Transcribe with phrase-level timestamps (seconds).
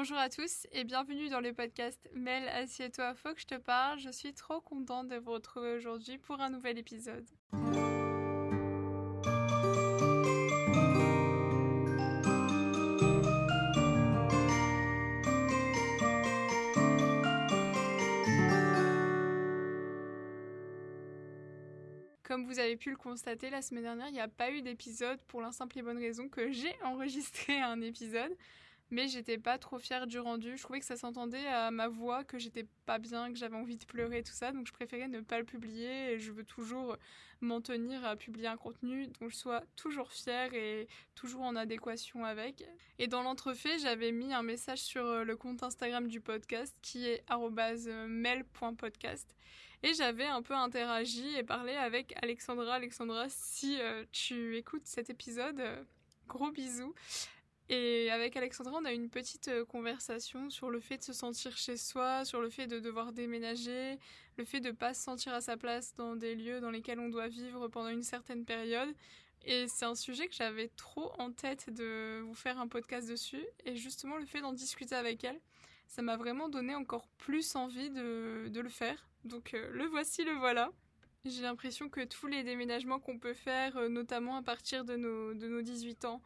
[0.00, 3.98] Bonjour à tous et bienvenue dans le podcast Mel, assieds-toi, faut que je te parle.
[3.98, 7.26] Je suis trop contente de vous retrouver aujourd'hui pour un nouvel épisode.
[22.22, 25.20] Comme vous avez pu le constater la semaine dernière, il n'y a pas eu d'épisode
[25.26, 28.36] pour la simple et bonne raison que j'ai enregistré un épisode
[28.90, 30.56] mais j'étais pas trop fière du rendu.
[30.56, 33.76] Je trouvais que ça s'entendait à ma voix, que j'étais pas bien, que j'avais envie
[33.76, 36.96] de pleurer, tout ça, donc je préférais ne pas le publier et je veux toujours
[37.40, 42.24] m'en tenir à publier un contenu dont je sois toujours fière et toujours en adéquation
[42.24, 42.64] avec.
[42.98, 47.06] Et dans l'entrefait, j'avais mis un message sur euh, le compte Instagram du podcast qui
[47.06, 47.24] est
[48.08, 49.34] @mail.podcast
[49.82, 52.74] et j'avais un peu interagi et parlé avec Alexandra.
[52.74, 55.84] Alexandra, si euh, tu écoutes cet épisode, euh,
[56.26, 56.94] gros bisous.
[57.70, 61.12] Et avec Alexandra, on a eu une petite euh, conversation sur le fait de se
[61.12, 63.98] sentir chez soi, sur le fait de devoir déménager,
[64.38, 67.10] le fait de pas se sentir à sa place dans des lieux dans lesquels on
[67.10, 68.88] doit vivre pendant une certaine période.
[69.44, 73.44] Et c'est un sujet que j'avais trop en tête de vous faire un podcast dessus.
[73.64, 75.40] Et justement, le fait d'en discuter avec elle,
[75.86, 79.08] ça m'a vraiment donné encore plus envie de, de le faire.
[79.24, 80.70] Donc euh, le voici, le voilà.
[81.24, 85.34] J'ai l'impression que tous les déménagements qu'on peut faire, euh, notamment à partir de nos,
[85.34, 86.22] de nos 18 ans,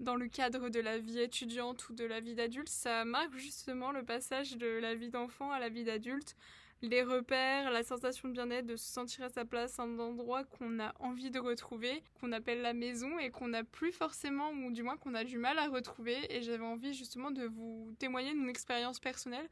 [0.00, 3.92] dans le cadre de la vie étudiante ou de la vie d'adulte, ça marque justement
[3.92, 6.36] le passage de la vie d'enfant à la vie d'adulte.
[6.82, 10.78] Les repères, la sensation de bien-être, de se sentir à sa place, un endroit qu'on
[10.78, 14.82] a envie de retrouver, qu'on appelle la maison et qu'on n'a plus forcément, ou du
[14.82, 16.16] moins qu'on a du mal à retrouver.
[16.28, 19.48] Et j'avais envie justement de vous témoigner mon expérience personnelle.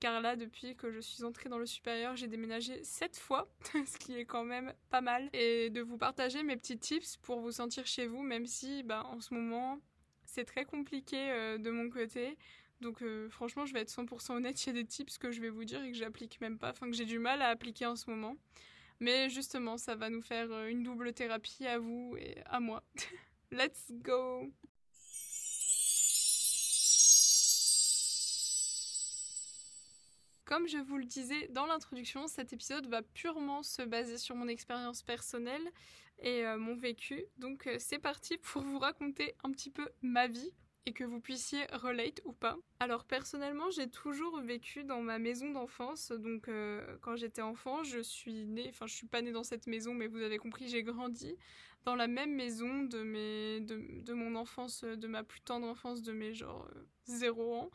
[0.00, 3.48] Car là, depuis que je suis entrée dans le supérieur, j'ai déménagé sept fois,
[3.86, 5.28] ce qui est quand même pas mal.
[5.32, 9.04] Et de vous partager mes petits tips pour vous sentir chez vous, même si, bah,
[9.06, 9.80] en ce moment,
[10.24, 12.36] c'est très compliqué euh, de mon côté.
[12.80, 15.40] Donc euh, franchement, je vais être 100% honnête, il y a des tips que je
[15.40, 17.86] vais vous dire et que j'applique même pas, enfin que j'ai du mal à appliquer
[17.86, 18.36] en ce moment.
[19.00, 22.84] Mais justement, ça va nous faire euh, une double thérapie à vous et à moi.
[23.50, 24.52] Let's go
[30.48, 34.48] Comme je vous le disais dans l'introduction, cet épisode va purement se baser sur mon
[34.48, 35.70] expérience personnelle
[36.20, 37.22] et euh, mon vécu.
[37.36, 40.50] Donc euh, c'est parti pour vous raconter un petit peu ma vie
[40.86, 42.56] et que vous puissiez relate ou pas.
[42.80, 46.12] Alors personnellement, j'ai toujours vécu dans ma maison d'enfance.
[46.12, 49.66] Donc euh, quand j'étais enfant, je suis née, enfin je suis pas née dans cette
[49.66, 51.36] maison, mais vous avez compris, j'ai grandi
[51.84, 56.12] dans la même maison de mes de, mon enfance, de ma plus tendre enfance, de
[56.12, 56.70] mes genre
[57.04, 57.70] 0 ans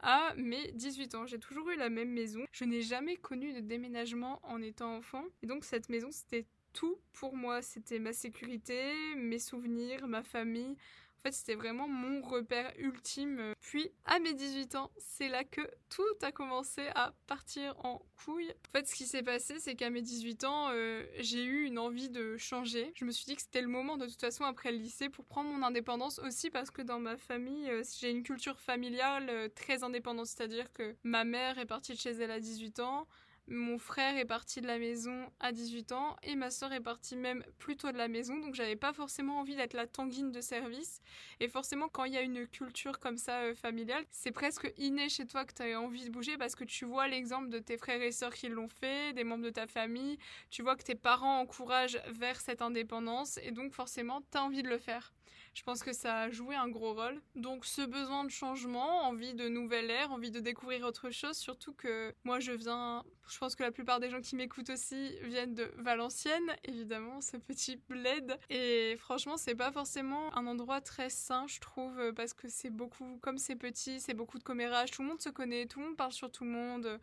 [0.00, 1.26] à mes 18 ans.
[1.26, 2.44] J'ai toujours eu la même maison.
[2.52, 5.24] Je n'ai jamais connu de déménagement en étant enfant.
[5.42, 7.62] Et donc cette maison, c'était tout pour moi.
[7.62, 10.76] C'était ma sécurité, mes souvenirs, ma famille.
[11.18, 13.52] En fait, c'était vraiment mon repère ultime.
[13.60, 18.50] Puis, à mes 18 ans, c'est là que tout a commencé à partir en couille.
[18.50, 21.78] En fait, ce qui s'est passé, c'est qu'à mes 18 ans, euh, j'ai eu une
[21.78, 22.92] envie de changer.
[22.94, 25.24] Je me suis dit que c'était le moment, de toute façon, après le lycée, pour
[25.24, 29.48] prendre mon indépendance aussi parce que dans ma famille, euh, j'ai une culture familiale euh,
[29.48, 30.26] très indépendante.
[30.26, 33.08] C'est-à-dire que ma mère est partie de chez elle à 18 ans.
[33.50, 37.16] Mon frère est parti de la maison à 18 ans et ma soeur est partie
[37.16, 40.42] même plus tôt de la maison, donc j'avais pas forcément envie d'être la tanguine de
[40.42, 41.00] service.
[41.40, 45.08] Et forcément, quand il y a une culture comme ça euh, familiale, c'est presque inné
[45.08, 47.78] chez toi que tu as envie de bouger parce que tu vois l'exemple de tes
[47.78, 50.18] frères et sœurs qui l'ont fait, des membres de ta famille,
[50.50, 54.62] tu vois que tes parents encouragent vers cette indépendance et donc forcément, tu as envie
[54.62, 55.14] de le faire.
[55.54, 57.20] Je pense que ça a joué un gros rôle.
[57.34, 61.72] Donc ce besoin de changement, envie de nouvelle ère, envie de découvrir autre chose, surtout
[61.72, 65.54] que moi je viens, je pense que la plupart des gens qui m'écoutent aussi viennent
[65.54, 68.38] de Valenciennes, évidemment, ce petit bled.
[68.50, 73.18] Et franchement, c'est pas forcément un endroit très sain, je trouve, parce que c'est beaucoup,
[73.22, 75.96] comme c'est petit, c'est beaucoup de commérages, tout le monde se connaît, tout le monde
[75.96, 77.00] parle sur tout le monde.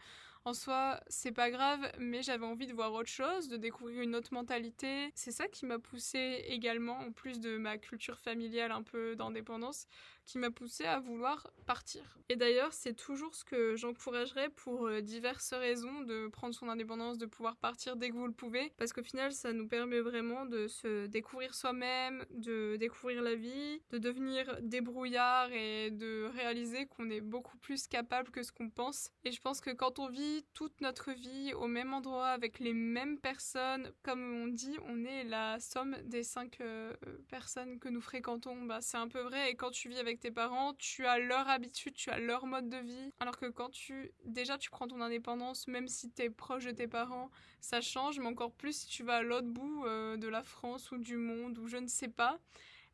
[0.47, 4.16] En soi, c'est pas grave, mais j'avais envie de voir autre chose, de découvrir une
[4.16, 5.11] autre mentalité.
[5.16, 9.88] C'est ça qui m'a poussé également, en plus de ma culture familiale un peu d'indépendance,
[10.25, 12.18] qui m'a poussé à vouloir partir.
[12.30, 17.17] Et d'ailleurs, c'est toujours ce que j'encouragerais pour euh, diverses raisons de prendre son indépendance,
[17.17, 20.46] de pouvoir partir dès que vous le pouvez, parce qu'au final, ça nous permet vraiment
[20.46, 27.09] de se découvrir soi-même, de découvrir la vie, de devenir débrouillard et de réaliser qu'on
[27.09, 29.11] est beaucoup plus capable que ce qu'on pense.
[29.23, 32.73] Et je pense que quand on vit toute notre vie au même endroit avec les
[32.73, 33.91] mêmes personnes.
[34.03, 36.94] Comme on dit, on est la somme des cinq euh,
[37.29, 38.64] personnes que nous fréquentons.
[38.64, 39.52] Bah, c'est un peu vrai.
[39.52, 42.70] Et quand tu vis avec tes parents, tu as leur habitude, tu as leur mode
[42.70, 43.14] de vie.
[43.20, 46.72] Alors que quand tu, déjà, tu prends ton indépendance, même si tu es proche de
[46.72, 47.29] tes parents,
[47.62, 48.20] ça change.
[48.20, 51.17] Mais encore plus si tu vas à l'autre bout euh, de la France ou du
[51.17, 52.40] monde ou je ne sais pas.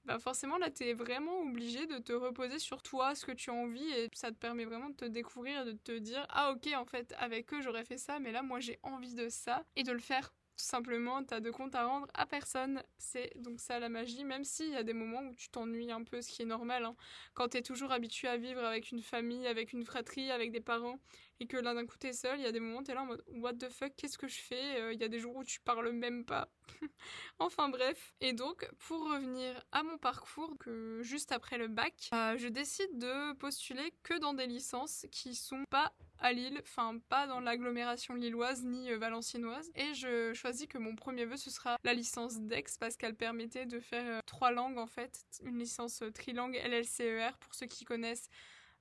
[0.06, 3.50] bah forcément là tu es vraiment obligé de te reposer sur toi, ce que tu
[3.51, 6.51] as envie et ça te permet vraiment de te découvrir et de te dire ah
[6.51, 9.63] ok en fait avec eux j'aurais fait ça mais là moi j'ai envie de ça
[9.75, 12.83] et de le faire tout simplement, t'as de compte à rendre à personne.
[12.99, 16.03] C'est donc ça la magie, même s'il y a des moments où tu t'ennuies un
[16.03, 16.85] peu, ce qui est normal.
[16.85, 16.95] Hein.
[17.33, 20.99] Quand t'es toujours habitué à vivre avec une famille, avec une fratrie, avec des parents,
[21.41, 23.07] et que là d'un coup t'es seul, il y a des moments t'es là en
[23.07, 25.43] mode what the fuck, qu'est-ce que je fais euh, Il y a des jours où
[25.43, 26.47] tu parles même pas.
[27.39, 28.13] enfin bref.
[28.21, 30.55] Et donc pour revenir à mon parcours,
[31.01, 35.63] juste après le bac, euh, je décide de postuler que dans des licences qui sont
[35.71, 39.71] pas à Lille, enfin pas dans l'agglomération lilloise ni euh, valenciennoise.
[39.73, 43.65] Et je choisis que mon premier vœu ce sera la licence DEX parce qu'elle permettait
[43.65, 48.29] de faire trois langues en fait, une licence trilingue LLCER pour ceux qui connaissent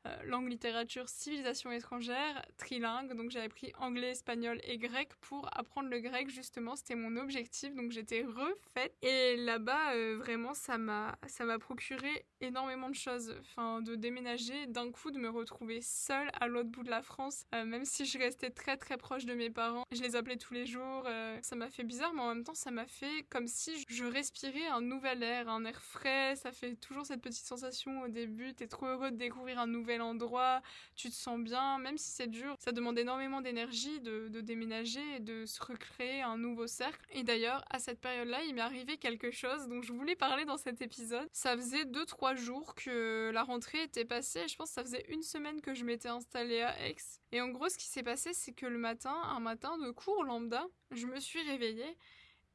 [0.06, 3.14] euh, langue, littérature, civilisation étrangère, trilingue.
[3.14, 6.74] Donc j'avais pris anglais, espagnol et grec pour apprendre le grec justement.
[6.76, 7.74] C'était mon objectif.
[7.74, 8.94] Donc j'étais refaite.
[9.02, 13.36] Et là-bas, euh, vraiment, ça m'a, ça m'a procuré énormément de choses.
[13.40, 17.44] Enfin, de déménager, d'un coup, de me retrouver seule à l'autre bout de la France.
[17.54, 19.84] Euh, même si je restais très très proche de mes parents.
[19.92, 21.06] Je les appelais tous les jours.
[21.42, 24.66] ça m'a fait bizarre, mais en même temps, ça m'a fait comme si je respirais
[24.66, 26.36] un nouvel air, un air frais.
[26.36, 28.54] Ça fait toujours cette petite sensation au début.
[28.54, 30.62] T'es trop heureux de découvrir un nouvel endroit,
[30.94, 32.54] tu te sens bien, même si c'est dur.
[32.58, 37.04] Ça demande énormément d'énergie de, déménager et de se recréer un nouveau cercle.
[37.10, 40.56] Et d'ailleurs, à cette période-là, il m'est arrivé quelque chose dont je voulais parler dans
[40.56, 41.28] cet épisode.
[41.32, 44.46] Ça faisait 2-3 jours que la rentrée était passée.
[44.48, 46.96] Je pense que ça faisait une semaine que je m'étais installée à Aix.
[47.32, 50.24] Et en gros, ce qui s'est passé, c'est que le matin, un matin de cours
[50.24, 51.96] lambda, je me suis réveillée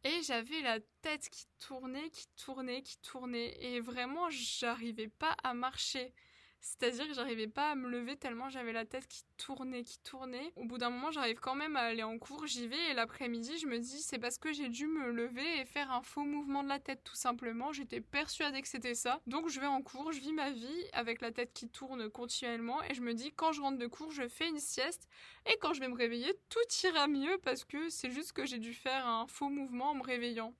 [0.04, 3.58] et j'avais la tête qui tournait, qui tournait, qui tournait.
[3.60, 6.14] Et vraiment, j'arrivais pas à marcher.
[6.66, 10.52] C'est-à-dire que j'arrivais pas à me lever tellement j'avais la tête qui tournait, qui tournait.
[10.56, 13.60] Au bout d'un moment, j'arrive quand même à aller en cours, j'y vais et l'après-midi,
[13.60, 16.64] je me dis c'est parce que j'ai dû me lever et faire un faux mouvement
[16.64, 17.72] de la tête tout simplement.
[17.72, 19.22] J'étais persuadée que c'était ça.
[19.28, 22.82] Donc je vais en cours, je vis ma vie avec la tête qui tourne continuellement
[22.84, 25.08] et je me dis quand je rentre de cours, je fais une sieste
[25.46, 28.58] et quand je vais me réveiller, tout ira mieux parce que c'est juste que j'ai
[28.60, 30.56] dû faire un faux mouvement en me réveillant.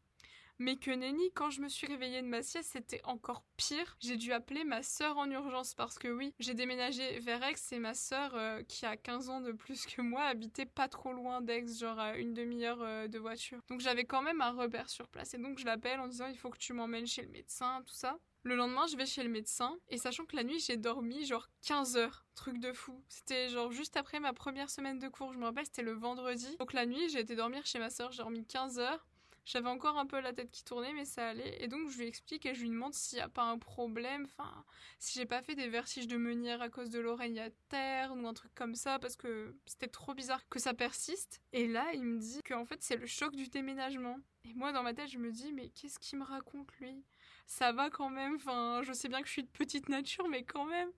[0.58, 3.98] Mais que nenni, quand je me suis réveillée de ma sieste, c'était encore pire.
[4.00, 7.80] J'ai dû appeler ma sœur en urgence parce que oui, j'ai déménagé vers Aix et
[7.80, 11.42] ma sœur, euh, qui a 15 ans de plus que moi, habitait pas trop loin
[11.42, 13.60] d'Aix, genre à une demi-heure euh, de voiture.
[13.68, 16.38] Donc j'avais quand même un repère sur place et donc je l'appelle en disant il
[16.38, 18.18] faut que tu m'emmènes chez le médecin, tout ça.
[18.44, 21.50] Le lendemain, je vais chez le médecin et sachant que la nuit, j'ai dormi genre
[21.64, 22.26] 15 heures.
[22.36, 23.04] Truc de fou.
[23.10, 26.56] C'était genre juste après ma première semaine de cours, je me rappelle, c'était le vendredi.
[26.60, 29.06] Donc la nuit, j'ai été dormir chez ma sœur, j'ai dormi 15 heures.
[29.46, 31.64] J'avais encore un peu la tête qui tournait, mais ça allait.
[31.64, 34.26] Et donc, je lui explique et je lui demande s'il n'y a pas un problème.
[34.26, 34.66] Enfin,
[34.98, 38.28] si j'ai pas fait des vertiges de meunière à cause de l'oreille à terre ou
[38.28, 41.42] un truc comme ça, parce que c'était trop bizarre que ça persiste.
[41.54, 44.18] Et là, il me dit qu'en fait, c'est le choc du déménagement.
[44.46, 47.04] Et moi, dans ma tête, je me dis, mais qu'est-ce qu'il me raconte, lui?
[47.46, 48.36] Ça va quand même.
[48.36, 50.90] Enfin, je sais bien que je suis de petite nature, mais quand même.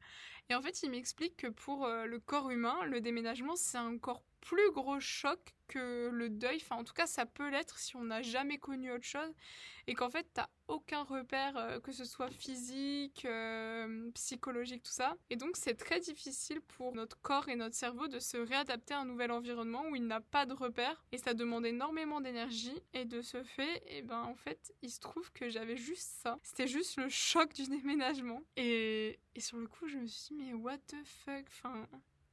[0.50, 4.24] Et en fait, il m'explique que pour euh, le corps humain, le déménagement, c'est encore
[4.42, 6.60] plus gros choc que le deuil.
[6.62, 9.34] Enfin, en tout cas, ça peut l'être si on n'a jamais connu autre chose.
[9.88, 15.16] Et qu'en fait, t'as aucun repère, euh, que ce soit physique, euh, psychologique, tout ça.
[15.30, 19.00] Et donc, c'est très difficile pour notre corps et notre cerveau de se réadapter à
[19.00, 21.06] un nouvel environnement où il n'a pas de repère.
[21.12, 22.82] Et ça demande énormément d'énergie.
[22.94, 26.12] Et de ce fait, et eh ben, en fait, il se trouve que j'avais juste
[26.22, 26.38] ça.
[26.44, 28.42] C'était juste le choc du déménagement.
[28.58, 31.46] Et, et sur le coup, je me suis dit, mais what the fuck?
[31.48, 31.88] Enfin,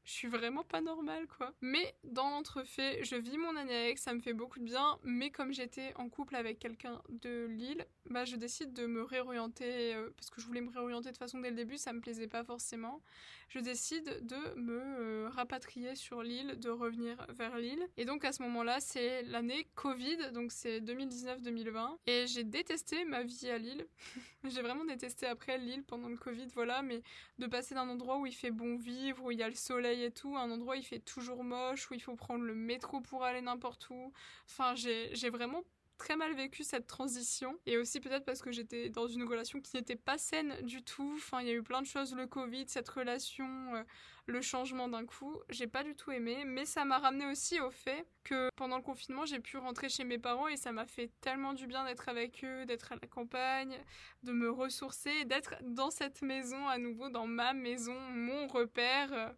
[0.05, 1.55] je suis vraiment pas normale quoi.
[1.63, 5.31] Mais dans l'entrefait, je vis mon année avec, ça me fait beaucoup de bien, mais
[5.31, 10.11] comme j'étais en couple avec quelqu'un de Lille, bah je décide de me réorienter euh,
[10.17, 12.45] parce que je voulais me réorienter de façon dès le début, ça me plaisait pas
[12.45, 13.01] forcément.
[13.49, 17.87] Je décide de me euh, rapatrier sur l'île, de revenir vers l'île.
[17.97, 23.23] Et donc à ce moment-là, c'est l'année Covid, donc c'est 2019-2020 et j'ai détesté ma
[23.23, 23.87] vie à Lille.
[24.45, 27.03] j'ai vraiment détesté après l'île pendant le Covid, voilà, mais
[27.39, 30.05] de passer d'un endroit où il fait bon vivre, où il y a le soleil
[30.05, 32.55] et tout, à un endroit où il fait toujours moche, où il faut prendre le
[32.55, 34.13] métro pour aller n'importe où.
[34.47, 35.65] Enfin, j'ai vraiment
[35.99, 37.59] très mal vécu cette transition.
[37.67, 41.15] Et aussi peut-être parce que j'étais dans une relation qui n'était pas saine du tout.
[41.17, 43.83] Enfin, il y a eu plein de choses, le Covid, cette relation, euh,
[44.27, 47.71] le changement d'un coup, j'ai pas du tout aimé, mais ça m'a ramené aussi au
[47.71, 51.11] fait que pendant le confinement, j'ai pu rentrer chez mes parents et ça m'a fait
[51.21, 53.77] tellement du bien d'être avec eux, d'être à la campagne,
[54.23, 59.35] de me ressourcer, d'être dans cette maison à nouveau, dans ma maison, mon repère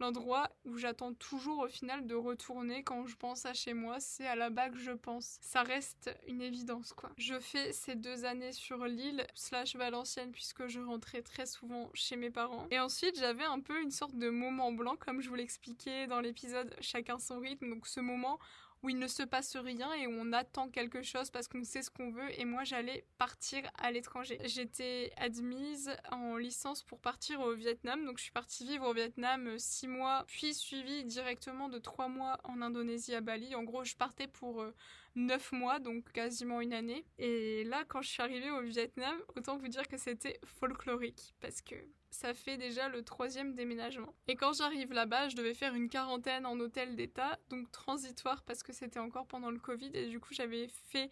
[0.00, 4.26] l'endroit où j'attends toujours au final de retourner quand je pense à chez moi, c'est
[4.26, 5.38] à la bas que je pense.
[5.40, 7.10] Ça reste une évidence quoi.
[7.16, 12.16] Je fais ces deux années sur l'île slash Valenciennes puisque je rentrais très souvent chez
[12.16, 12.66] mes parents.
[12.70, 16.20] Et ensuite j'avais un peu une sorte de moment blanc comme je vous l'expliquais dans
[16.20, 17.70] l'épisode Chacun son rythme.
[17.70, 18.38] Donc ce moment
[18.82, 21.82] où il ne se passe rien et où on attend quelque chose parce qu'on sait
[21.82, 22.28] ce qu'on veut.
[22.38, 24.38] Et moi, j'allais partir à l'étranger.
[24.44, 28.04] J'étais admise en licence pour partir au Vietnam.
[28.04, 32.08] Donc, je suis partie vivre au Vietnam euh, six mois, puis suivi directement de trois
[32.08, 33.54] mois en Indonésie à Bali.
[33.54, 34.74] En gros, je partais pour euh,
[35.16, 37.04] neuf mois, donc quasiment une année.
[37.18, 41.62] Et là, quand je suis arrivée au Vietnam, autant vous dire que c'était folklorique parce
[41.62, 41.74] que
[42.10, 44.14] ça fait déjà le troisième déménagement.
[44.26, 48.62] Et quand j'arrive là-bas, je devais faire une quarantaine en hôtel d'État, donc transitoire parce
[48.62, 51.10] que c'était encore pendant le Covid et du coup j'avais fait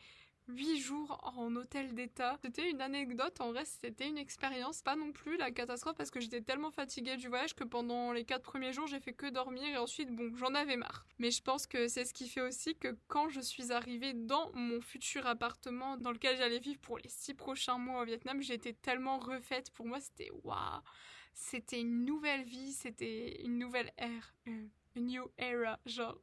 [0.49, 2.39] 8 jours en hôtel d'état.
[2.43, 6.21] C'était une anecdote, en vrai c'était une expérience, pas non plus la catastrophe parce que
[6.21, 9.65] j'étais tellement fatiguée du voyage que pendant les 4 premiers jours j'ai fait que dormir
[9.67, 11.05] et ensuite bon j'en avais marre.
[11.19, 14.53] Mais je pense que c'est ce qui fait aussi que quand je suis arrivée dans
[14.55, 18.73] mon futur appartement dans lequel j'allais vivre pour les 6 prochains mois au Vietnam, j'étais
[18.73, 19.71] tellement refaite.
[19.73, 20.81] Pour moi c'était waouh,
[21.35, 26.19] c'était une nouvelle vie, c'était une nouvelle ère, une new era, genre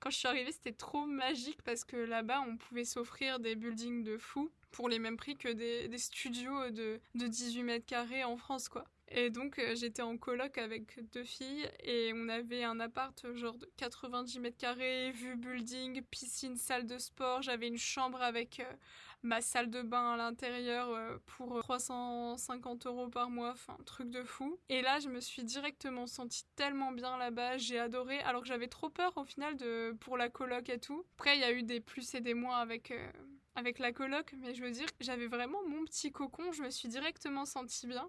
[0.00, 4.04] quand je suis arrivée, c'était trop magique parce que là-bas, on pouvait s'offrir des buildings
[4.04, 8.36] de fou pour les mêmes prix que des, studios de, de 18 mètres carrés en
[8.36, 8.84] France, quoi.
[9.08, 13.56] Et donc euh, j'étais en coloc avec deux filles et on avait un appart genre
[13.56, 17.42] de 90 mètres carrés, vue building, piscine, salle de sport.
[17.42, 18.72] J'avais une chambre avec euh,
[19.22, 24.24] ma salle de bain à l'intérieur euh, pour 350 euros par mois, enfin truc de
[24.24, 24.58] fou.
[24.68, 28.68] Et là je me suis directement sentie tellement bien là-bas, j'ai adoré alors que j'avais
[28.68, 31.04] trop peur au final de pour la coloc et tout.
[31.16, 32.92] Après il y a eu des plus et des moins avec
[33.56, 36.88] avec la coloc, mais je veux dire, j'avais vraiment mon petit cocon, je me suis
[36.88, 38.08] directement sentie bien.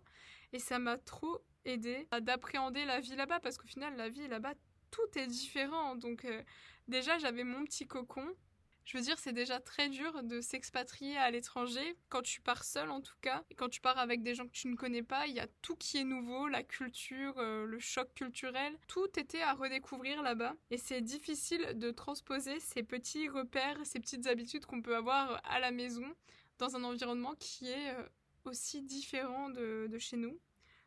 [0.53, 4.27] Et ça m'a trop aidé à d'appréhender la vie là-bas parce qu'au final, la vie
[4.27, 4.53] là-bas,
[4.91, 5.95] tout est différent.
[5.95, 6.41] Donc, euh,
[6.87, 8.25] déjà, j'avais mon petit cocon.
[8.85, 12.89] Je veux dire, c'est déjà très dur de s'expatrier à l'étranger, quand tu pars seul
[12.89, 13.43] en tout cas.
[13.49, 15.47] Et quand tu pars avec des gens que tu ne connais pas, il y a
[15.61, 18.77] tout qui est nouveau, la culture, euh, le choc culturel.
[18.87, 20.55] Tout était à redécouvrir là-bas.
[20.71, 25.59] Et c'est difficile de transposer ces petits repères, ces petites habitudes qu'on peut avoir à
[25.59, 26.07] la maison
[26.57, 28.07] dans un environnement qui est euh,
[28.47, 30.39] aussi différent de, chez nous.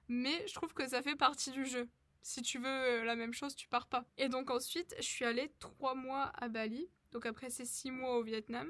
[0.08, 1.88] Mais je trouve que ça fait partie du jeu.
[2.22, 4.04] Si tu veux euh, la même chose, tu pars pas.
[4.18, 6.88] Et donc ensuite, je suis allée trois mois à Bali.
[7.12, 8.68] Donc après ces six mois au Vietnam,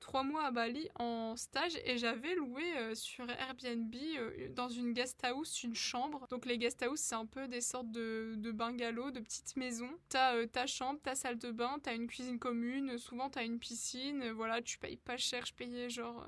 [0.00, 4.92] trois mois à Bali en stage et j'avais loué euh, sur Airbnb euh, dans une
[4.92, 6.26] guest house une chambre.
[6.30, 9.92] Donc les guest house c'est un peu des sortes de, de bungalows, de petites maisons.
[10.08, 14.30] T'as ta chambre, ta salle de bain, t'as une cuisine commune, souvent t'as une piscine.
[14.30, 16.24] voilà, tu payes pas cher, je payais genre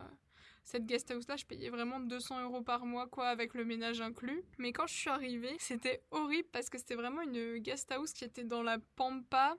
[0.69, 4.03] cette guest house là, je payais vraiment 200 euros par mois, quoi, avec le ménage
[4.03, 4.43] inclus.
[4.59, 8.25] Mais quand je suis arrivée, c'était horrible parce que c'était vraiment une guest house qui
[8.25, 9.57] était dans la pampa.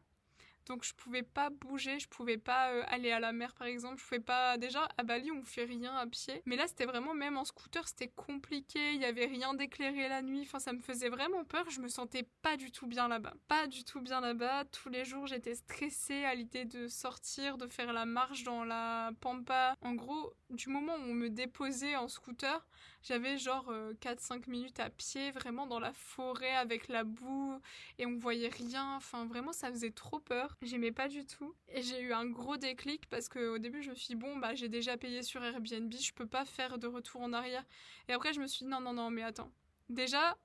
[0.68, 3.98] Donc je pouvais pas bouger, je pouvais pas euh, aller à la mer par exemple,
[3.98, 7.16] je pouvais pas déjà à Bali on fait rien à pied, mais là c'était vraiment
[7.16, 10.80] même en scooter, c'était compliqué, il y avait rien d'éclairé la nuit, enfin ça me
[10.80, 13.34] faisait vraiment peur, je me sentais pas du tout bien là-bas.
[13.48, 17.68] Pas du tout bien là-bas, tous les jours j'étais stressée à l'idée de sortir, de
[17.68, 19.76] faire la marche dans la pampa.
[19.82, 22.66] En gros, du moment où on me déposait en scooter,
[23.04, 27.60] j'avais genre 4-5 euh, minutes à pied, vraiment dans la forêt avec la boue
[27.98, 28.96] et on voyait rien.
[28.96, 30.58] Enfin, vraiment, ça faisait trop peur.
[30.62, 31.54] J'aimais pas du tout.
[31.70, 34.56] Et j'ai eu un gros déclic parce qu'au début, je me suis dit, bon, bah,
[34.56, 37.66] j'ai déjà payé sur Airbnb, je peux pas faire de retour en arrière.
[38.08, 39.52] Et après, je me suis dit, non, non, non, mais attends.
[39.90, 40.38] Déjà,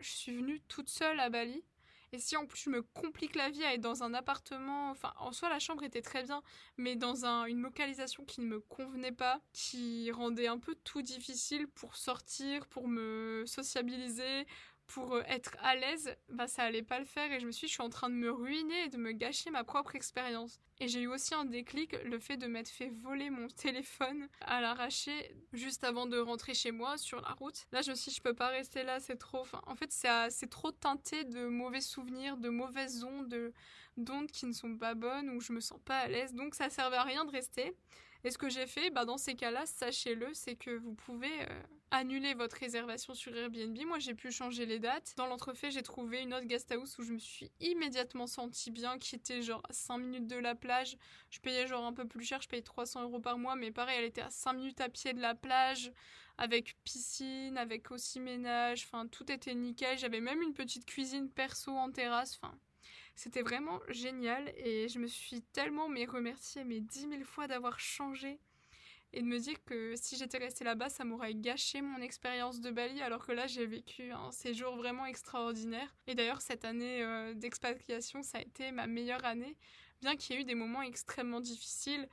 [0.00, 1.62] je suis venue toute seule à Bali.
[2.14, 5.14] Et si en plus je me complique la vie à être dans un appartement, enfin
[5.18, 6.42] en soi la chambre était très bien,
[6.76, 11.66] mais dans une localisation qui ne me convenait pas, qui rendait un peu tout difficile
[11.68, 14.46] pour sortir, pour me sociabiliser,
[14.86, 17.66] pour euh, être à l'aise, bah ça allait pas le faire et je me suis
[17.66, 20.60] dit, je suis en train de me ruiner et de me gâcher ma propre expérience.
[20.80, 24.60] Et j'ai eu aussi un déclic, le fait de m'être fait voler mon téléphone à
[24.60, 27.66] l'arraché juste avant de rentrer chez moi sur la route.
[27.72, 29.40] Là, je me suis dit, je peux pas rester là, c'est trop.
[29.40, 33.52] Enfin, en fait, c'est trop teinté de mauvais souvenirs, de mauvaises ondes,
[33.96, 36.34] d'ondes qui ne sont pas bonnes, où je me sens pas à l'aise.
[36.34, 37.76] Donc, ça servait à rien de rester.
[38.24, 41.62] Et ce que j'ai fait, bah, dans ces cas-là, sachez-le, c'est que vous pouvez euh,
[41.92, 43.78] annuler votre réservation sur Airbnb.
[43.86, 45.12] Moi, j'ai pu changer les dates.
[45.16, 48.98] Dans l'entrefait, j'ai trouvé une autre guest house où je me suis immédiatement sentie bien,
[48.98, 50.96] qui était genre à 5 minutes de la plage.
[51.30, 53.96] Je payais genre un peu plus cher, je payais 300 euros par mois, mais pareil,
[53.98, 55.92] elle était à 5 minutes à pied de la plage,
[56.38, 58.84] avec piscine, avec aussi ménage.
[58.86, 59.98] Enfin, tout était nickel.
[59.98, 62.38] J'avais même une petite cuisine perso en terrasse.
[62.42, 62.54] Enfin,
[63.14, 67.78] c'était vraiment génial et je me suis tellement mais remerciée mais dix mille fois d'avoir
[67.78, 68.40] changé
[69.12, 72.70] et de me dire que si j'étais restée là-bas, ça m'aurait gâché mon expérience de
[72.70, 75.94] Bali, alors que là, j'ai vécu un séjour vraiment extraordinaire.
[76.06, 79.56] Et d'ailleurs, cette année euh, d'expatriation, ça a été ma meilleure année,
[80.00, 82.08] bien qu'il y ait eu des moments extrêmement difficiles.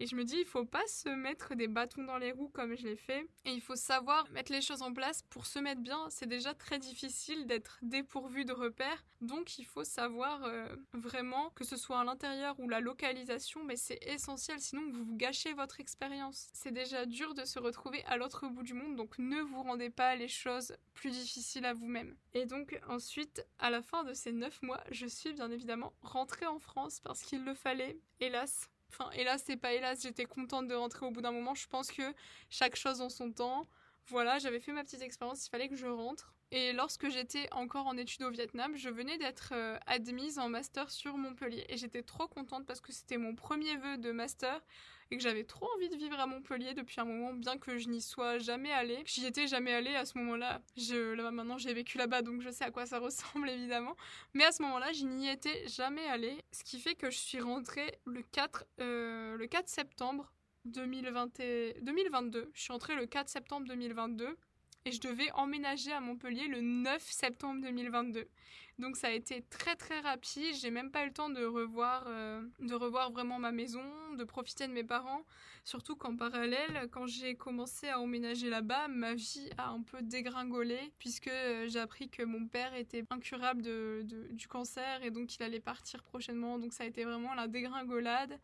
[0.00, 2.74] Et je me dis, il faut pas se mettre des bâtons dans les roues comme
[2.74, 3.26] je l'ai fait.
[3.44, 6.06] Et il faut savoir mettre les choses en place pour se mettre bien.
[6.10, 9.04] C'est déjà très difficile d'être dépourvu de repères.
[9.20, 13.76] Donc il faut savoir euh, vraiment que ce soit à l'intérieur ou la localisation, mais
[13.76, 14.58] c'est essentiel.
[14.60, 16.48] Sinon vous, vous gâchez votre expérience.
[16.52, 18.96] C'est déjà dur de se retrouver à l'autre bout du monde.
[18.96, 22.16] Donc ne vous rendez pas les choses plus difficiles à vous-même.
[22.34, 26.46] Et donc ensuite, à la fin de ces neuf mois, je suis bien évidemment rentrée
[26.46, 27.98] en France parce qu'il le fallait.
[28.20, 31.54] Hélas, Enfin, hélas, c'est pas hélas, j'étais contente de rentrer au bout d'un moment.
[31.54, 32.02] Je pense que
[32.50, 33.66] chaque chose en son temps.
[34.06, 36.34] Voilà, j'avais fait ma petite expérience, il fallait que je rentre.
[36.50, 40.90] Et lorsque j'étais encore en études au Vietnam, je venais d'être euh, admise en master
[40.90, 41.64] sur Montpellier.
[41.70, 44.60] Et j'étais trop contente parce que c'était mon premier vœu de master
[45.12, 47.90] et que j'avais trop envie de vivre à Montpellier depuis un moment, bien que je
[47.90, 49.02] n'y sois jamais allée.
[49.04, 50.62] J'y étais jamais allée à ce moment-là.
[50.78, 53.94] Je, là, maintenant, j'ai vécu là-bas, donc je sais à quoi ça ressemble évidemment.
[54.32, 57.40] Mais à ce moment-là, je n'y étais jamais allée, ce qui fait que je suis
[57.40, 60.32] rentrée le 4, euh, le 4 septembre
[60.64, 62.50] 2022.
[62.54, 64.38] Je suis rentrée le 4 septembre 2022
[64.86, 68.26] et je devais emménager à Montpellier le 9 septembre 2022.
[68.82, 72.02] Donc ça a été très très rapide, j'ai même pas eu le temps de revoir,
[72.08, 73.84] euh, de revoir vraiment ma maison,
[74.18, 75.24] de profiter de mes parents,
[75.62, 80.80] surtout qu'en parallèle, quand j'ai commencé à emménager là-bas, ma vie a un peu dégringolé,
[80.98, 83.62] puisque euh, j'ai appris que mon père était incurable
[84.02, 88.36] du cancer et donc il allait partir prochainement, donc ça a été vraiment la dégringolade.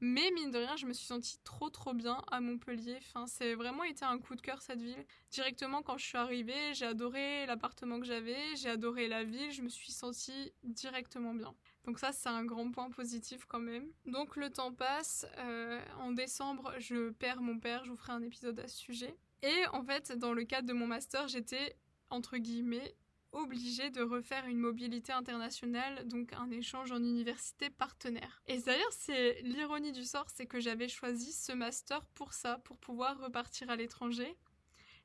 [0.00, 2.98] Mais mine de rien, je me suis sentie trop trop bien à Montpellier.
[2.98, 5.06] Enfin, c'est vraiment été un coup de cœur cette ville.
[5.30, 9.62] Directement quand je suis arrivée, j'ai adoré l'appartement que j'avais, j'ai adoré la ville, je
[9.62, 11.54] me suis sentie directement bien.
[11.84, 13.86] Donc ça, c'est un grand point positif quand même.
[14.04, 15.26] Donc le temps passe.
[15.38, 17.84] Euh, en décembre, je perds mon père.
[17.84, 19.16] Je vous ferai un épisode à ce sujet.
[19.42, 21.76] Et en fait, dans le cadre de mon master, j'étais
[22.10, 22.94] entre guillemets
[23.36, 28.42] obligé de refaire une mobilité internationale, donc un échange en université partenaire.
[28.46, 32.78] Et d'ailleurs, c'est l'ironie du sort, c'est que j'avais choisi ce master pour ça, pour
[32.78, 34.36] pouvoir repartir à l'étranger.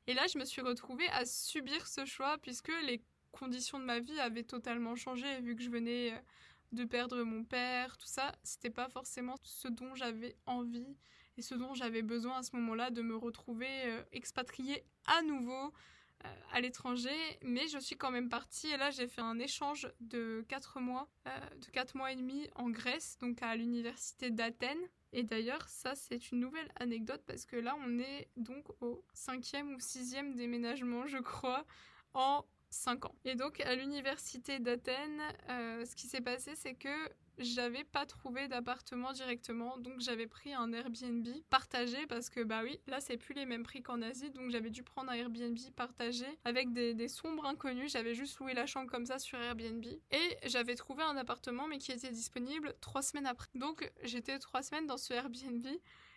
[0.06, 4.00] Et là, je me suis retrouvée à subir ce choix puisque les conditions de ma
[4.00, 6.18] vie avaient totalement changé vu que je venais euh,
[6.72, 10.96] de perdre mon père, tout ça, c'était pas forcément ce dont j'avais envie
[11.36, 15.72] et ce dont j'avais besoin à ce moment-là de me retrouver euh, expatriée à nouveau
[16.52, 17.10] à l'étranger,
[17.42, 21.08] mais je suis quand même partie et là j'ai fait un échange de 4 mois,
[21.26, 24.88] euh, de 4 mois et demi en Grèce, donc à l'université d'Athènes.
[25.14, 29.74] Et d'ailleurs, ça c'est une nouvelle anecdote parce que là on est donc au cinquième
[29.74, 31.64] ou sixième déménagement, je crois,
[32.14, 33.14] en 5 ans.
[33.24, 36.88] Et donc à l'université d'Athènes, euh, ce qui s'est passé c'est que
[37.38, 42.78] j'avais pas trouvé d'appartement directement, donc j'avais pris un Airbnb partagé parce que bah oui,
[42.86, 46.26] là c'est plus les mêmes prix qu'en Asie, donc j'avais dû prendre un Airbnb partagé
[46.44, 47.92] avec des, sombres inconnus.
[47.92, 51.78] J'avais juste loué la chambre comme ça sur Airbnb et j'avais trouvé un appartement mais
[51.78, 53.48] qui était disponible trois semaines après.
[53.54, 55.66] Donc j'étais trois semaines dans ce Airbnb.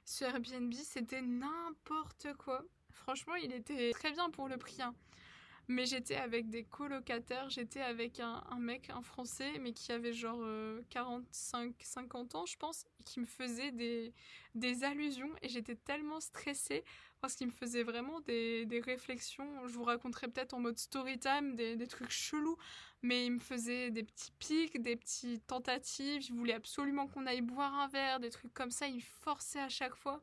[0.06, 2.63] Ce Airbnb c'était n'importe quoi.
[2.91, 4.82] Franchement, il était très bien pour le prix.
[4.82, 4.96] Hein.
[5.67, 10.39] Mais j'étais avec des colocataires, j'étais avec un, mec, un français, mais qui avait genre
[10.89, 14.13] 45, euh, 50 ans, je pense, et qui me faisait des,
[14.54, 15.32] des allusions.
[15.41, 16.84] Et j'étais tellement stressée
[17.19, 19.67] parce qu'il me faisait vraiment des, des, réflexions.
[19.67, 22.58] Je vous raconterai peut-être en mode story time des, des trucs chelous,
[23.01, 26.23] mais il me faisait des petits pics, des petites tentatives.
[26.30, 28.88] Il voulait absolument qu'on aille boire un verre, des trucs comme ça.
[28.88, 30.21] Il me forçait à chaque fois.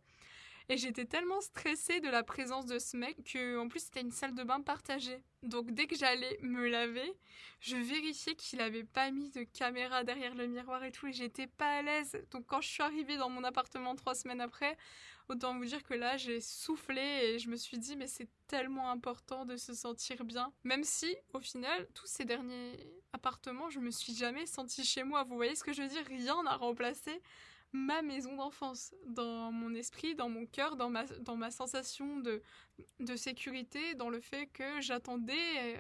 [0.73, 4.11] Et j'étais tellement stressée de la présence de ce mec que, en plus, c'était une
[4.11, 5.23] salle de bain partagée.
[5.43, 7.13] Donc, dès que j'allais me laver,
[7.61, 11.47] je vérifiais qu'il avait pas mis de caméra derrière le miroir et tout, et j'étais
[11.47, 12.17] pas à l'aise.
[12.31, 14.79] Donc, quand je suis arrivée dans mon appartement trois semaines après,
[15.29, 18.91] autant vous dire que là, j'ai soufflé et je me suis dit, mais c'est tellement
[18.91, 20.55] important de se sentir bien.
[20.65, 22.79] Même si, au final, tous ces derniers
[23.13, 25.23] appartements, je me suis jamais sentie chez moi.
[25.25, 26.07] Vous voyez ce que je veux dire?
[26.07, 27.21] Rien n'a remplacé
[27.73, 32.43] ma maison d'enfance dans mon esprit, dans mon cœur, dans ma, dans ma sensation de,
[33.01, 35.77] de sécurité, dans le fait que j'attendais euh,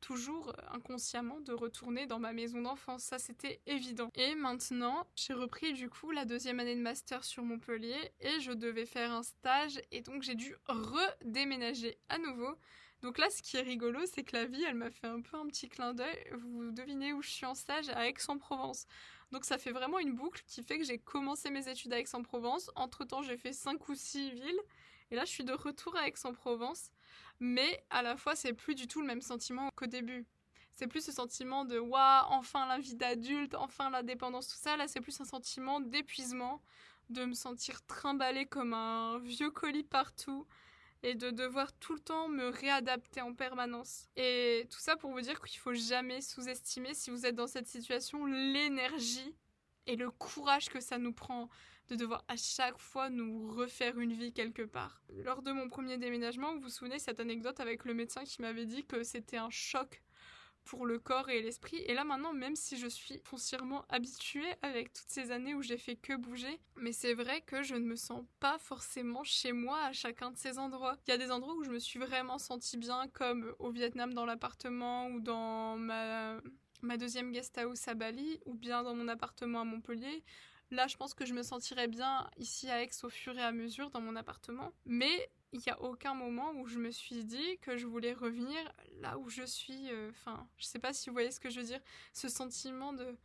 [0.00, 3.04] toujours inconsciemment de retourner dans ma maison d'enfance.
[3.04, 4.10] Ça, c'était évident.
[4.14, 8.52] Et maintenant, j'ai repris du coup la deuxième année de master sur Montpellier et je
[8.52, 12.56] devais faire un stage et donc j'ai dû redéménager à nouveau.
[13.02, 15.38] Donc là, ce qui est rigolo, c'est que la vie, elle m'a fait un peu
[15.38, 16.18] un petit clin d'œil.
[16.34, 18.86] Vous devinez où je suis en stage À Aix-en-Provence.
[19.32, 22.70] Donc ça fait vraiment une boucle qui fait que j'ai commencé mes études à Aix-en-Provence.
[22.74, 24.60] Entre-temps, j'ai fait 5 ou 6 villes.
[25.10, 26.90] Et là, je suis de retour à Aix-en-Provence.
[27.38, 30.26] Mais à la fois, c'est plus du tout le même sentiment qu'au début.
[30.72, 34.76] C'est plus ce sentiment de waouh, enfin la vie d'adulte, enfin la dépendance, tout ça.
[34.76, 36.62] Là, c'est plus un sentiment d'épuisement,
[37.08, 40.46] de me sentir trimballée comme un vieux colis partout,
[41.02, 44.08] et de devoir tout le temps me réadapter en permanence.
[44.16, 47.66] Et tout ça pour vous dire qu'il faut jamais sous-estimer si vous êtes dans cette
[47.66, 49.34] situation l'énergie
[49.86, 51.48] et le courage que ça nous prend
[51.88, 55.02] de devoir à chaque fois nous refaire une vie quelque part.
[55.24, 58.66] Lors de mon premier déménagement, vous vous souvenez cette anecdote avec le médecin qui m'avait
[58.66, 60.02] dit que c'était un choc
[60.64, 61.78] pour le corps et l'esprit.
[61.86, 65.78] Et là maintenant, même si je suis foncièrement habituée avec toutes ces années où j'ai
[65.78, 69.80] fait que bouger, mais c'est vrai que je ne me sens pas forcément chez moi
[69.84, 70.96] à chacun de ces endroits.
[71.06, 74.14] Il y a des endroits où je me suis vraiment sentie bien, comme au Vietnam
[74.14, 76.40] dans l'appartement ou dans ma,
[76.82, 80.22] ma deuxième guest house à Bali, ou bien dans mon appartement à Montpellier.
[80.70, 83.50] Là, je pense que je me sentirais bien ici à Aix au fur et à
[83.50, 84.72] mesure dans mon appartement.
[84.86, 88.56] Mais il n'y a aucun moment où je me suis dit que je voulais revenir
[89.00, 89.90] là où je suis.
[89.90, 91.80] Euh, enfin, je sais pas si vous voyez ce que je veux dire.
[92.12, 93.16] Ce sentiment de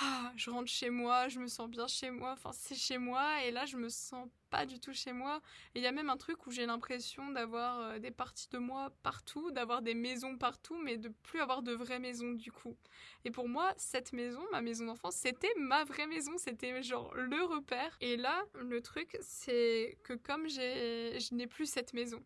[0.00, 3.44] ah, je rentre chez moi, je me sens bien chez moi, enfin c'est chez moi,
[3.44, 5.40] et là je me sens pas du tout chez moi.
[5.74, 8.90] Il y a même un truc où j'ai l'impression d'avoir euh, des parties de moi
[9.02, 12.76] partout, d'avoir des maisons partout, mais de plus avoir de vraies maisons du coup.
[13.24, 17.42] Et pour moi, cette maison, ma maison d'enfance, c'était ma vraie maison, c'était genre le
[17.44, 17.96] repère.
[18.00, 22.20] Et là, le truc, c'est que comme j'ai, je n'ai plus cette maison,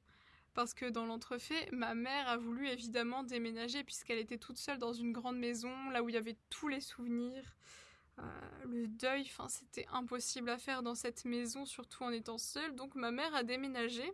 [0.54, 4.92] parce que dans l'entrefait, ma mère a voulu évidemment déménager puisqu'elle était toute seule dans
[4.92, 7.56] une grande maison, là où il y avait tous les souvenirs.
[8.18, 8.22] Euh,
[8.64, 12.74] le deuil, c'était impossible à faire dans cette maison, surtout en étant seule.
[12.74, 14.12] Donc ma mère a déménagé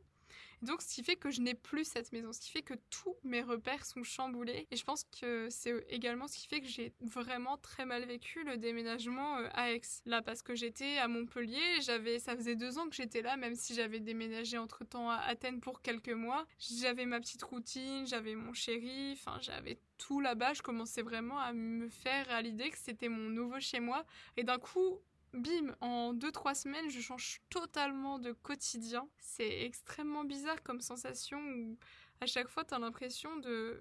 [0.64, 3.16] donc, ce qui fait que je n'ai plus cette maison, ce qui fait que tous
[3.22, 4.66] mes repères sont chamboulés.
[4.70, 8.44] Et je pense que c'est également ce qui fait que j'ai vraiment très mal vécu
[8.44, 9.82] le déménagement euh, à Aix.
[10.06, 13.54] Là, parce que j'étais à Montpellier, j'avais, ça faisait deux ans que j'étais là, même
[13.54, 16.46] si j'avais déménagé entre temps à Athènes pour quelques mois.
[16.58, 20.54] J'avais ma petite routine, j'avais mon chéri, enfin, j'avais tout là-bas.
[20.54, 24.04] Je commençais vraiment à me faire à l'idée que c'était mon nouveau chez moi.
[24.36, 25.00] Et d'un coup,
[25.34, 29.08] bim, en 2-3 semaines, je change totalement de quotidien.
[29.18, 31.78] C'est extrêmement bizarre comme sensation où
[32.20, 33.78] à chaque fois, tu as l'impression de...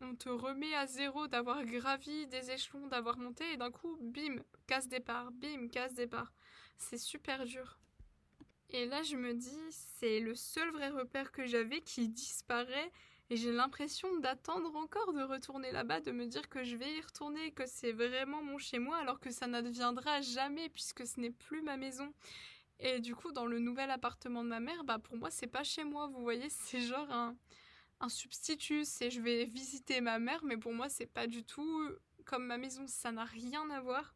[0.00, 4.42] On te remet à zéro d'avoir gravi des échelons, d'avoir monté, et d'un coup, bim,
[4.66, 6.32] casse départ, bim, casse départ.
[6.76, 7.78] C'est super dur.
[8.70, 12.90] Et là, je me dis, c'est le seul vrai repère que j'avais qui disparaît
[13.32, 17.00] et j'ai l'impression d'attendre encore de retourner là-bas, de me dire que je vais y
[17.00, 21.30] retourner, que c'est vraiment mon chez moi, alors que ça n'adviendra jamais puisque ce n'est
[21.30, 22.12] plus ma maison.
[22.78, 25.64] Et du coup, dans le nouvel appartement de ma mère, bah pour moi, c'est pas
[25.64, 26.08] chez moi.
[26.08, 27.34] Vous voyez, c'est genre un,
[28.00, 28.84] un substitut.
[28.84, 31.88] C'est je vais visiter ma mère, mais pour moi, c'est pas du tout
[32.26, 32.86] comme ma maison.
[32.86, 34.14] Ça n'a rien à voir.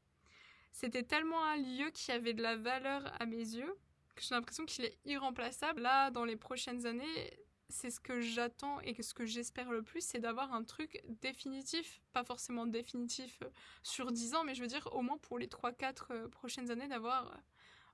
[0.73, 3.79] C'était tellement un lieu qui avait de la valeur à mes yeux
[4.15, 5.81] que j'ai l'impression qu'il est irremplaçable.
[5.81, 10.01] Là, dans les prochaines années, c'est ce que j'attends et ce que j'espère le plus,
[10.01, 13.49] c'est d'avoir un truc définitif, pas forcément définitif euh,
[13.83, 16.89] sur 10 ans, mais je veux dire au moins pour les 3-4 euh, prochaines années,
[16.89, 17.37] d'avoir euh,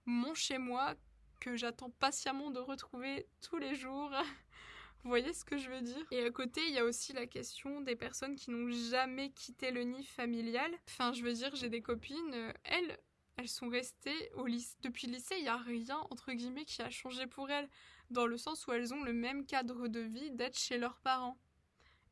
[0.05, 0.95] mon chez moi
[1.41, 4.11] que j'attends patiemment de retrouver tous les jours.
[5.03, 6.07] Vous voyez ce que je veux dire?
[6.13, 9.73] Et à côté, il y a aussi la question des personnes qui n'ont jamais quitté
[9.73, 10.71] le nid familial.
[10.89, 12.97] Enfin, je veux dire, j'ai des copines, elles,
[13.37, 14.77] elles sont restées au lycée.
[14.83, 17.69] Depuis le lycée, il n'y a rien, entre guillemets, qui a changé pour elles
[18.13, 21.39] dans le sens où elles ont le même cadre de vie d'être chez leurs parents.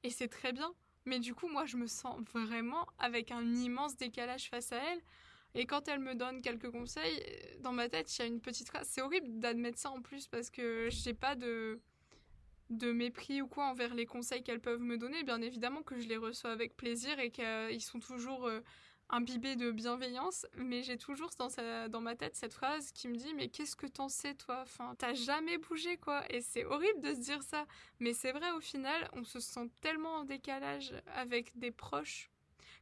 [0.02, 0.72] Et c'est très bien.
[1.06, 5.02] Mais du coup, moi, je me sens vraiment avec un immense décalage face à elles.
[5.54, 7.22] Et quand elles me donnent quelques conseils,
[7.60, 8.88] dans ma tête, il y a une petite phrase.
[8.88, 11.80] C'est horrible d'admettre ça en plus parce que j'ai pas de
[12.70, 15.24] de mépris ou quoi envers les conseils qu'elles peuvent me donner.
[15.24, 18.48] Bien évidemment que je les reçois avec plaisir et qu'ils sont toujours
[19.12, 21.48] euh, imbibé de bienveillance, mais j'ai toujours dans,
[21.88, 24.60] dans ma tête cette phrase qui me dit mais qu'est-ce que t'en sais toi?
[24.62, 26.22] Enfin, t'as jamais bougé quoi.
[26.30, 27.66] Et c'est horrible de se dire ça,
[27.98, 32.30] mais c'est vrai au final, on se sent tellement en décalage avec des proches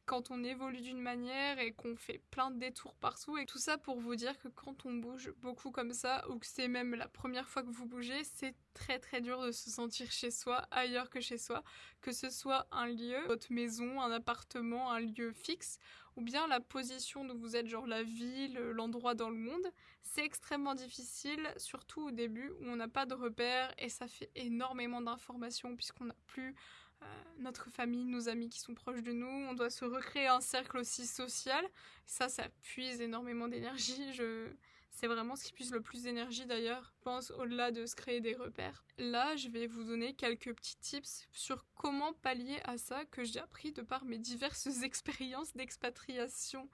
[0.08, 3.76] quand on évolue d'une manière et qu'on fait plein de détours partout et tout ça
[3.76, 7.08] pour vous dire que quand on bouge beaucoup comme ça ou que c'est même la
[7.08, 11.10] première fois que vous bougez, c'est très très dur de se sentir chez soi ailleurs
[11.10, 11.62] que chez soi,
[12.00, 15.78] que ce soit un lieu, votre maison, un appartement, un lieu fixe
[16.16, 19.70] ou bien la position d'où vous êtes, genre la ville, l'endroit dans le monde.
[20.02, 24.30] C'est extrêmement difficile, surtout au début où on n'a pas de repères et ça fait
[24.34, 26.56] énormément d'informations puisqu'on n'a plus
[27.38, 29.26] notre famille, nos amis qui sont proches de nous.
[29.26, 31.64] On doit se recréer un cercle aussi social.
[32.06, 34.12] Ça, ça puise énormément d'énergie.
[34.12, 34.48] Je...
[34.90, 38.20] C'est vraiment ce qui puise le plus d'énergie d'ailleurs, je pense, au-delà de se créer
[38.20, 38.84] des repères.
[38.98, 43.38] Là, je vais vous donner quelques petits tips sur comment pallier à ça que j'ai
[43.38, 46.68] appris de par mes diverses expériences d'expatriation,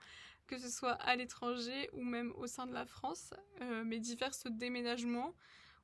[0.47, 4.33] que ce soit à l'étranger ou même au sein de la France, euh, mes divers
[4.49, 5.35] déménagements,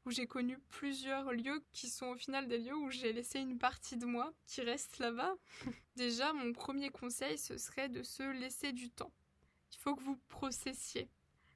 [0.06, 3.58] où j'ai connu plusieurs lieux qui sont au final des lieux où j'ai laissé une
[3.58, 5.34] partie de moi qui reste là-bas.
[5.96, 9.12] Déjà, mon premier conseil, ce serait de se laisser du temps.
[9.72, 11.10] Il faut que vous processiez.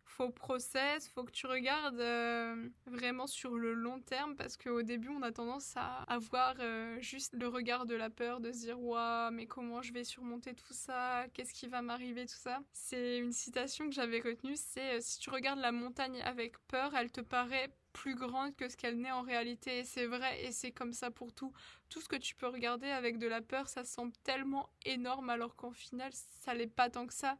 [0.05, 5.09] faut process, faut que tu regardes euh, vraiment sur le long terme parce qu'au début
[5.09, 8.79] on a tendance à avoir euh, juste le regard de la peur, de se dire
[8.79, 12.25] waouh mais comment je vais surmonter tout ça, qu'est-ce qui va m'arriver?
[12.25, 12.61] Tout ça.
[12.71, 17.11] C'est une citation que j'avais retenue, c'est si tu regardes la montagne avec peur, elle
[17.11, 19.79] te paraît plus grande que ce qu'elle n'est en réalité.
[19.79, 21.53] Et c'est vrai, et c'est comme ça pour tout.
[21.89, 25.55] Tout ce que tu peux regarder avec de la peur, ça semble tellement énorme, alors
[25.55, 27.37] qu'en final, ça l'est pas tant que ça.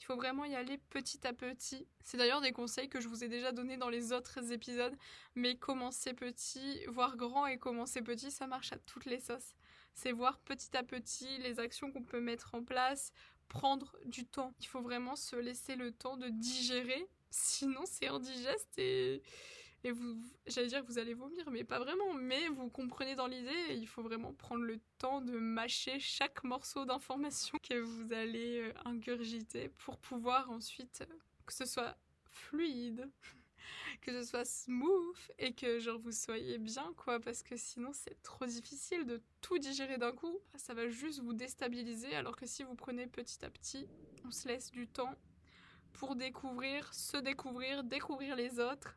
[0.00, 1.86] Il faut vraiment y aller petit à petit.
[2.02, 4.96] C'est d'ailleurs des conseils que je vous ai déjà donnés dans les autres épisodes,
[5.34, 9.54] mais commencer petit, voir grand et commencer petit, ça marche à toutes les sauces.
[9.92, 13.12] C'est voir petit à petit les actions qu'on peut mettre en place,
[13.48, 14.54] prendre du temps.
[14.60, 19.22] Il faut vraiment se laisser le temps de digérer, sinon c'est indigeste et
[19.84, 22.12] et vous, j'allais dire vous allez vomir, mais pas vraiment.
[22.14, 26.84] Mais vous comprenez dans l'idée, il faut vraiment prendre le temps de mâcher chaque morceau
[26.84, 31.04] d'information que vous allez euh, ingurgiter pour pouvoir ensuite
[31.46, 31.96] que ce soit
[32.30, 33.08] fluide,
[34.00, 38.20] que ce soit smooth et que genre vous soyez bien quoi, parce que sinon c'est
[38.22, 40.40] trop difficile de tout digérer d'un coup.
[40.56, 43.86] Ça va juste vous déstabiliser, alors que si vous prenez petit à petit,
[44.24, 45.14] on se laisse du temps
[45.92, 48.96] pour découvrir, se découvrir, découvrir les autres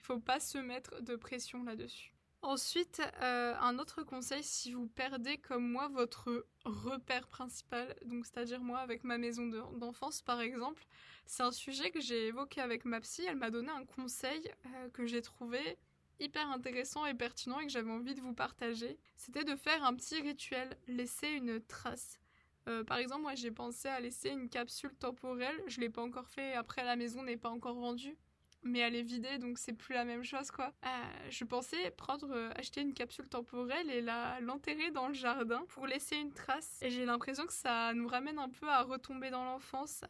[0.00, 2.12] il faut pas se mettre de pression là-dessus.
[2.42, 8.62] Ensuite, euh, un autre conseil, si vous perdez comme moi votre repère principal, donc c'est-à-dire
[8.62, 10.86] moi avec ma maison d'enfance par exemple,
[11.26, 13.24] c'est un sujet que j'ai évoqué avec ma psy.
[13.28, 15.76] Elle m'a donné un conseil euh, que j'ai trouvé
[16.18, 18.98] hyper intéressant et pertinent et que j'avais envie de vous partager.
[19.16, 22.20] C'était de faire un petit rituel, laisser une trace.
[22.68, 25.62] Euh, par exemple, moi j'ai pensé à laisser une capsule temporelle.
[25.66, 26.54] Je l'ai pas encore fait.
[26.54, 28.16] Après, la maison n'est pas encore vendue
[28.62, 30.72] mais elle est vidée donc c'est plus la même chose quoi.
[30.84, 30.88] Euh,
[31.30, 35.86] je pensais prendre euh, acheter une capsule temporelle et la l'enterrer dans le jardin pour
[35.86, 39.44] laisser une trace et j'ai l'impression que ça nous ramène un peu à retomber dans
[39.44, 40.02] l'enfance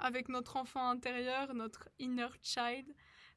[0.00, 2.86] avec notre enfant intérieur, notre inner child.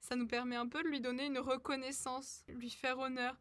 [0.02, 3.38] Ça nous permet un peu de lui donner une reconnaissance, lui faire honneur,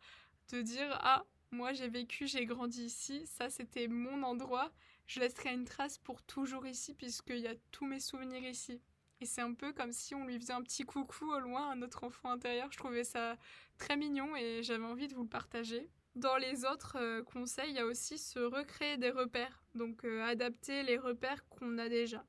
[0.51, 4.71] de dire ah moi j'ai vécu, j'ai grandi ici, ça c'était mon endroit,
[5.07, 8.81] je laisserai une trace pour toujours ici puisqu'il y a tous mes souvenirs ici.
[9.21, 11.75] Et c'est un peu comme si on lui faisait un petit coucou au loin à
[11.75, 12.69] notre enfant intérieur.
[12.71, 13.37] Je trouvais ça
[13.79, 15.89] très mignon et j'avais envie de vous le partager.
[16.15, 20.25] Dans les autres euh, conseils, il y a aussi se recréer des repères, donc euh,
[20.25, 22.25] adapter les repères qu'on a déjà.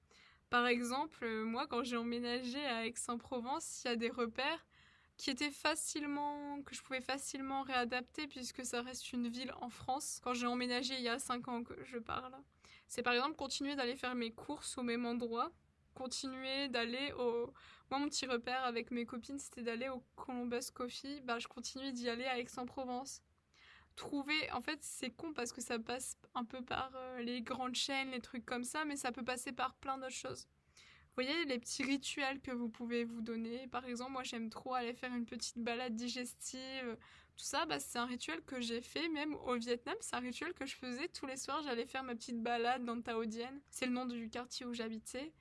[0.50, 4.66] Par exemple, euh, moi, quand j'ai emménagé à Aix-en-Provence, il y a des repères
[5.18, 10.20] qui étaient facilement, que je pouvais facilement réadapter puisque ça reste une ville en France.
[10.24, 12.34] Quand j'ai emménagé il y a 5 ans que je parle.
[12.88, 15.52] C'est par exemple continuer d'aller faire mes courses au même endroit
[15.94, 17.54] continuer d'aller au.
[17.90, 21.22] Moi, mon petit repère avec mes copines, c'était d'aller au Columbus Coffee.
[21.22, 23.24] Bah, je continue d'y aller à Aix-en-Provence.
[23.96, 24.52] Trouver.
[24.52, 28.12] En fait, c'est con parce que ça passe un peu par euh, les grandes chaînes,
[28.12, 30.48] les trucs comme ça, mais ça peut passer par plein d'autres choses.
[31.16, 33.68] Vous voyez les petits rituels que vous pouvez vous donner.
[33.68, 36.98] Par exemple, moi j'aime trop aller faire une petite balade digestive.
[37.36, 39.96] Tout ça, bah, c'est un rituel que j'ai fait même au Vietnam.
[40.02, 41.62] C'est un rituel que je faisais tous les soirs.
[41.64, 43.24] J'allais faire ma petite balade dans Tao.
[43.70, 45.34] C'est le nom du quartier où j'habitais.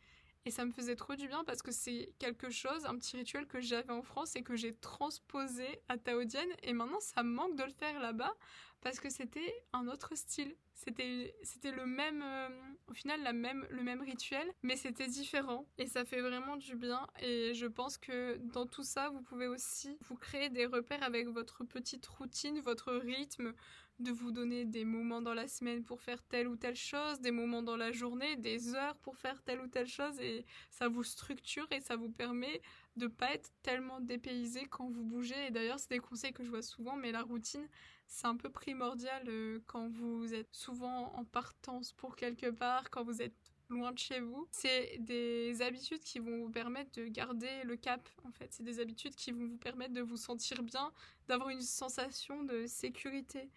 [0.44, 3.46] Et ça me faisait trop du bien parce que c'est quelque chose, un petit rituel
[3.46, 6.48] que j'avais en France et que j'ai transposé à Taodienne.
[6.62, 8.34] Et maintenant, ça manque de le faire là-bas
[8.80, 10.54] parce que c'était un autre style.
[10.74, 12.48] C'était, c'était le même, euh,
[12.86, 15.66] au final, la même, le même rituel, mais c'était différent.
[15.76, 17.06] Et ça fait vraiment du bien.
[17.20, 21.28] Et je pense que dans tout ça, vous pouvez aussi vous créer des repères avec
[21.28, 23.54] votre petite routine, votre rythme,
[23.98, 27.32] de vous donner des moments dans la semaine pour faire telle ou telle chose, des
[27.32, 31.02] moments dans la journée, des heures pour faire telle ou telle chose et ça vous
[31.02, 32.62] structure et ça vous permet
[32.96, 35.46] de pas être tellement dépaysé quand vous bougez.
[35.46, 37.66] Et d'ailleurs, c'est des conseils que je vois souvent, mais la routine,
[38.06, 43.04] c'est un peu primordial euh, quand vous êtes souvent en partance pour quelque part, quand
[43.04, 43.34] vous êtes
[43.68, 44.48] loin de chez vous.
[44.50, 48.52] C'est des habitudes qui vont vous permettre de garder le cap, en fait.
[48.52, 50.92] C'est des habitudes qui vont vous permettre de vous sentir bien,
[51.28, 53.50] d'avoir une sensation de sécurité.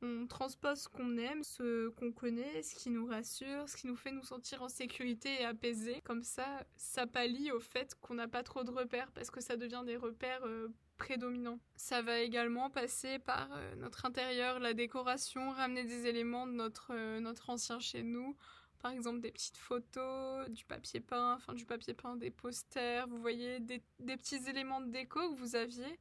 [0.00, 3.96] On transpose ce qu'on aime, ce qu'on connaît, ce qui nous rassure, ce qui nous
[3.96, 6.00] fait nous sentir en sécurité et apaisés.
[6.04, 9.56] Comme ça, ça pallie au fait qu'on n'a pas trop de repères parce que ça
[9.56, 11.58] devient des repères euh, prédominants.
[11.74, 16.92] Ça va également passer par euh, notre intérieur, la décoration, ramener des éléments de notre,
[16.92, 18.36] euh, notre ancien chez nous.
[18.78, 23.20] Par exemple, des petites photos, du papier peint, enfin du papier peint, des posters, vous
[23.20, 25.98] voyez, des, des petits éléments de déco que vous aviez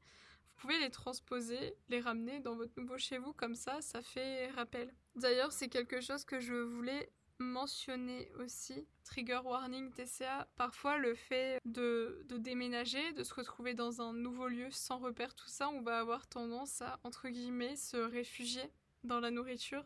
[0.58, 4.94] pouvez les transposer, les ramener dans votre nouveau chez vous, comme ça, ça fait rappel.
[5.16, 8.88] D'ailleurs, c'est quelque chose que je voulais mentionner aussi.
[9.04, 14.48] Trigger warning TCA, parfois le fait de, de, déménager, de se retrouver dans un nouveau
[14.48, 18.72] lieu sans repère, tout ça, on va avoir tendance à, entre guillemets, se réfugier
[19.04, 19.86] dans la nourriture.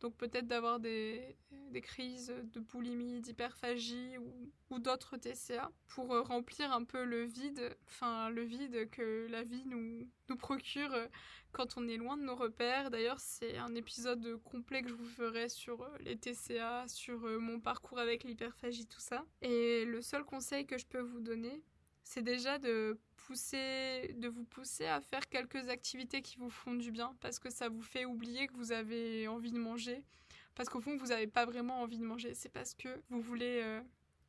[0.00, 1.36] Donc peut-être d'avoir des,
[1.82, 7.76] crises de boulimie, d'hyperphagie ou, ou d'autres TCA pour euh, remplir un peu le vide,
[7.86, 11.06] enfin le vide que la vie nous, nous procure euh,
[11.52, 12.90] quand on est loin de nos repères.
[12.90, 17.60] D'ailleurs, c'est un épisode complet que je vous ferai sur euh, les TCA, sur mon
[17.60, 19.24] parcours avec l'hyperphagie, tout ça.
[19.42, 21.62] Et le seul conseil que je peux vous donner,
[22.02, 22.98] c'est déjà de
[23.32, 27.68] de vous pousser à faire quelques activités qui vous font du bien, parce que ça
[27.68, 30.02] vous fait oublier que vous avez envie de manger,
[30.54, 33.60] parce qu'au fond vous n'avez pas vraiment envie de manger, c'est parce que vous voulez
[33.62, 33.80] euh,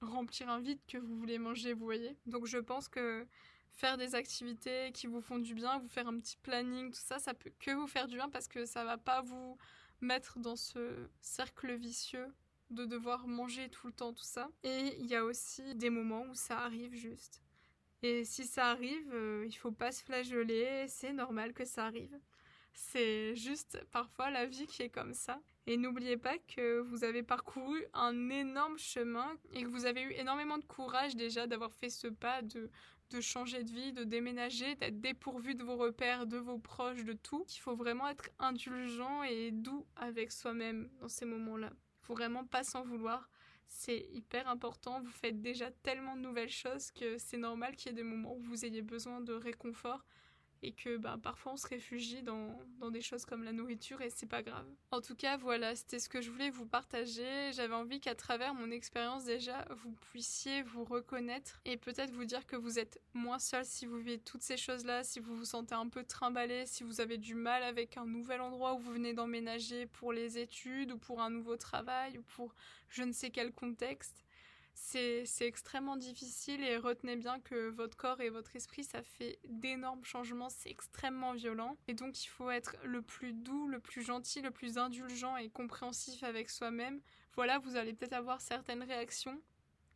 [0.01, 2.17] remplir un vide que vous voulez manger, vous voyez.
[2.25, 3.25] Donc je pense que
[3.71, 7.19] faire des activités qui vous font du bien, vous faire un petit planning, tout ça,
[7.19, 9.57] ça peut que vous faire du bien parce que ça va pas vous
[10.01, 12.27] mettre dans ce cercle vicieux
[12.69, 14.49] de devoir manger tout le temps, tout ça.
[14.63, 17.41] Et il y a aussi des moments où ça arrive juste.
[18.03, 22.17] Et si ça arrive, euh, il faut pas se flageoler, c'est normal que ça arrive.
[22.73, 25.41] C'est juste parfois la vie qui est comme ça.
[25.65, 30.11] Et n'oubliez pas que vous avez parcouru un énorme chemin et que vous avez eu
[30.11, 32.69] énormément de courage déjà d'avoir fait ce pas, de,
[33.09, 37.13] de changer de vie, de déménager, d'être dépourvu de vos repères, de vos proches, de
[37.13, 37.45] tout.
[37.49, 41.71] Il faut vraiment être indulgent et doux avec soi-même dans ces moments-là.
[41.73, 43.27] Il faut vraiment pas s'en vouloir
[43.67, 45.01] c'est hyper important.
[45.01, 48.35] Vous faites déjà tellement de nouvelles choses que c'est normal qu'il y ait des moments
[48.35, 50.05] où vous ayez besoin de réconfort
[50.61, 54.09] et que bah, parfois on se réfugie dans, dans, des choses comme la nourriture et
[54.09, 54.65] c'est pas grave.
[54.91, 57.51] En tout cas, voilà, c'était ce que je voulais vous partager.
[57.53, 62.45] J'avais envie qu'à travers mon expérience déjà, vous puissiez vous reconnaître et peut-être vous dire
[62.45, 65.75] que vous êtes moins seul si vous vivez toutes ces choses-là, si vous vous sentez
[65.75, 69.13] un peu trimballé, si vous avez du mal avec un nouvel endroit où vous venez
[69.13, 72.53] d'emménager pour les études ou pour un nouveau travail ou pour
[72.89, 74.23] je ne sais quel contexte
[74.79, 80.05] c'est extrêmement difficile et retenez bien que votre corps et votre esprit, ça fait d'énormes
[80.05, 81.77] changements, c'est extrêmement violent.
[81.87, 85.49] Et donc il faut être le plus doux, le plus gentil, le plus indulgent et
[85.49, 87.01] compréhensif avec soi-même.
[87.35, 89.41] Voilà, vous allez peut-être avoir certaines réactions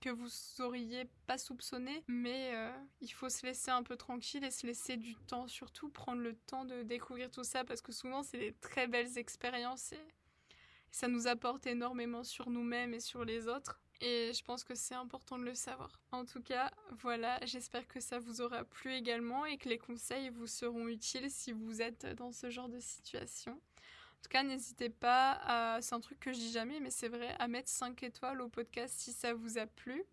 [0.02, 4.52] que vous auriez pas soupçonnées, mais euh, il faut se laisser un peu tranquille et
[4.52, 8.24] se laisser du temps, surtout prendre le temps de découvrir tout ça parce que souvent
[8.24, 10.04] c'est des très belles expériences et
[10.90, 13.80] ça nous apporte énormément sur nous-mêmes et sur les autres.
[14.04, 16.02] Et je pense que c'est important de le savoir.
[16.12, 20.30] En tout cas, voilà, j'espère que ça vous aura plu également et que les conseils
[20.30, 23.52] vous seront utiles si vous êtes dans ce genre de situation.
[23.54, 27.10] En tout cas, n'hésitez pas à, c'est un truc que je dis jamais, mais c'est
[27.10, 30.04] vrai, à mettre 5 étoiles au podcast si ça vous a plu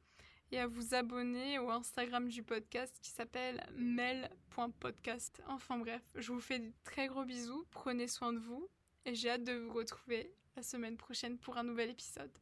[0.52, 5.42] et à vous abonner au Instagram du podcast qui s'appelle mel.podcast.
[5.48, 8.68] Enfin bref, je vous fais de très gros bisous, prenez soin de vous
[9.04, 12.32] et j'ai hâte de vous retrouver la semaine prochaine pour un nouvel épisode.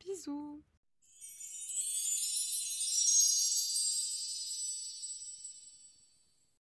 [0.00, 0.62] Bisous